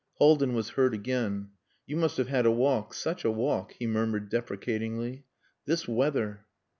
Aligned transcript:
Haldin 0.17 0.55
was 0.55 0.69
heard 0.71 0.95
again. 0.95 1.51
"You 1.85 1.95
must 1.95 2.17
have 2.17 2.27
had 2.27 2.47
a 2.47 2.51
walk 2.51 2.95
such 2.95 3.23
a 3.23 3.29
walk,..." 3.29 3.73
he 3.77 3.85
murmured 3.85 4.29
deprecatingly. 4.29 5.25
"This 5.67 5.87
weather...." 5.87 6.47